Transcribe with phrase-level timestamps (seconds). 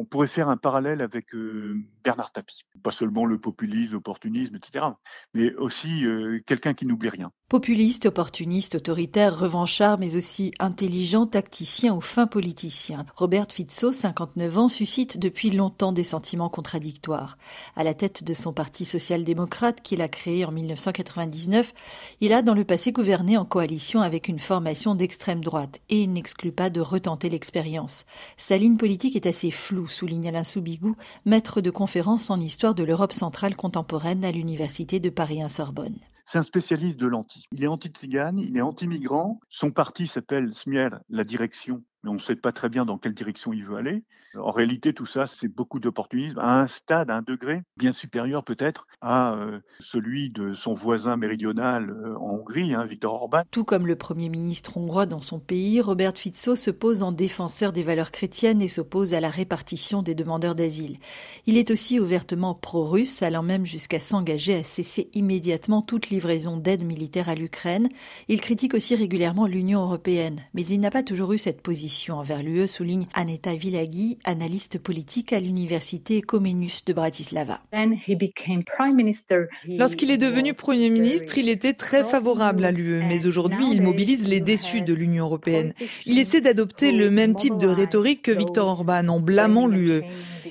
[0.00, 2.62] On pourrait faire un parallèle avec euh, Bernard Tapie.
[2.82, 4.86] Pas seulement le populisme, l'opportunisme, etc.,
[5.34, 7.30] mais aussi euh, quelqu'un qui n'oublie rien.
[7.50, 13.04] Populiste, opportuniste, autoritaire, revanchard, mais aussi intelligent, tacticien ou fin politicien.
[13.16, 17.38] Robert Fizzo, 59 ans, suscite depuis longtemps des sentiments contradictoires.
[17.74, 21.74] À la tête de son parti social-démocrate qu'il a créé en 1999,
[22.20, 26.12] il a dans le passé gouverné en coalition avec une formation d'extrême droite et il
[26.12, 28.04] n'exclut pas de retenter l'expérience.
[28.36, 30.94] Sa ligne politique est assez floue, souligne Alain Soubigou,
[31.24, 35.98] maître de conférence en histoire de l'Europe centrale contemporaine à l'université de Paris-1-Sorbonne.
[36.30, 37.48] C'est un spécialiste de l'anti.
[37.50, 39.40] Il est anti-tzigane, il est anti-migrant.
[39.48, 43.14] Son parti s'appelle Smier, la direction mais on ne sait pas très bien dans quelle
[43.14, 44.02] direction il veut aller.
[44.38, 48.44] En réalité, tout ça, c'est beaucoup d'opportunisme à un stade, à un degré bien supérieur
[48.44, 53.42] peut-être à euh, celui de son voisin méridional euh, en Hongrie, hein, Viktor Orban.
[53.50, 57.72] Tout comme le Premier ministre hongrois dans son pays, Robert Fico se pose en défenseur
[57.72, 60.98] des valeurs chrétiennes et s'oppose à la répartition des demandeurs d'asile.
[61.46, 66.84] Il est aussi ouvertement pro-russe, allant même jusqu'à s'engager à cesser immédiatement toute livraison d'aide
[66.84, 67.88] militaire à l'Ukraine.
[68.28, 72.42] Il critique aussi régulièrement l'Union européenne, mais il n'a pas toujours eu cette position envers
[72.42, 77.60] l'UE, souligne Aneta Villagui, analyste politique à l'université Comenius de Bratislava.
[79.66, 84.28] Lorsqu'il est devenu Premier ministre, il était très favorable à l'UE, mais aujourd'hui il mobilise
[84.28, 85.72] les déçus de l'Union européenne.
[86.06, 90.02] Il essaie d'adopter le même type de rhétorique que Viktor Orban en blâmant l'UE.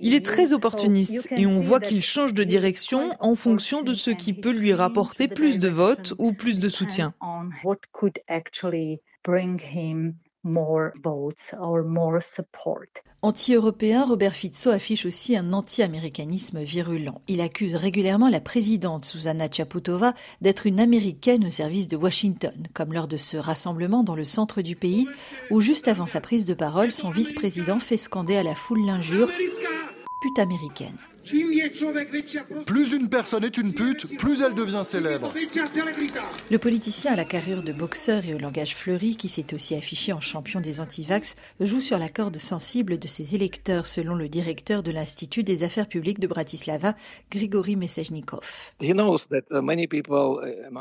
[0.00, 4.10] Il est très opportuniste et on voit qu'il change de direction en fonction de ce
[4.10, 7.14] qui peut lui rapporter plus de votes ou plus de soutien.
[13.22, 17.20] Anti-européen, Robert Fizzo affiche aussi un anti-américanisme virulent.
[17.28, 22.92] Il accuse régulièrement la présidente Susanna Chaputova d'être une américaine au service de Washington, comme
[22.92, 25.08] lors de ce rassemblement dans le centre du pays
[25.50, 29.28] où juste avant sa prise de parole, son vice-président fait scander à la foule l'injure
[30.22, 30.96] pute américaine.
[32.66, 35.32] Plus une personne est une pute, plus elle devient célèbre.
[36.50, 40.12] Le politicien à la carrure de boxeur et au langage fleuri, qui s'est aussi affiché
[40.12, 44.82] en champion des antivax, joue sur la corde sensible de ses électeurs, selon le directeur
[44.82, 46.94] de l'Institut des affaires publiques de Bratislava,
[47.30, 48.72] Grigory Mesajnikov.
[48.80, 49.60] Uh, uh,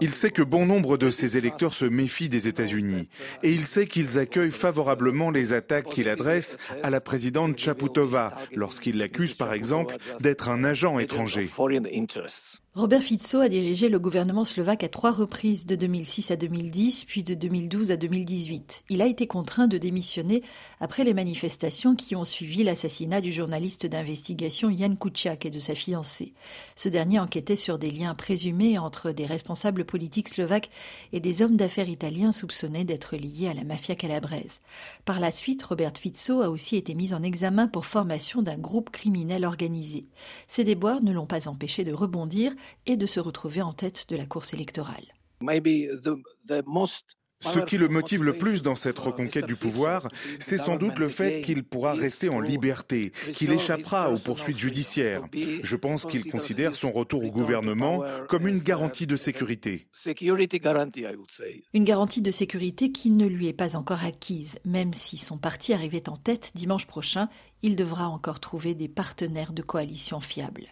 [0.00, 3.08] il sait que bon nombre de ses électeurs se méfient des États-Unis
[3.42, 8.98] et il sait qu'ils accueillent favorablement les attaques qu'il adresse à la présidente Chaputova lorsqu'il
[8.98, 11.48] l'accuse, par exemple, d'être être un agent étranger.
[12.76, 17.24] Robert Fico a dirigé le gouvernement slovaque à trois reprises de 2006 à 2010, puis
[17.24, 18.84] de 2012 à 2018.
[18.90, 20.44] Il a été contraint de démissionner
[20.78, 25.74] après les manifestations qui ont suivi l'assassinat du journaliste d'investigation Jan Kuciak et de sa
[25.74, 26.32] fiancée.
[26.76, 30.70] Ce dernier enquêtait sur des liens présumés entre des responsables politiques slovaques
[31.12, 34.60] et des hommes d'affaires italiens soupçonnés d'être liés à la mafia calabraise.
[35.04, 38.90] Par la suite, Robert Fico a aussi été mis en examen pour formation d'un groupe
[38.90, 40.06] criminel organisé.
[40.46, 42.54] Ces déboires ne l'ont pas empêché de rebondir
[42.86, 45.06] et de se retrouver en tête de la course électorale.
[47.42, 51.08] Ce qui le motive le plus dans cette reconquête du pouvoir, c'est sans doute le
[51.08, 55.22] fait qu'il pourra rester en liberté, qu'il échappera aux poursuites judiciaires.
[55.62, 59.86] Je pense qu'il considère son retour au gouvernement comme une garantie de sécurité.
[61.72, 65.72] Une garantie de sécurité qui ne lui est pas encore acquise, même si son parti
[65.72, 67.30] arrivait en tête dimanche prochain,
[67.62, 70.68] il devra encore trouver des partenaires de coalition fiables.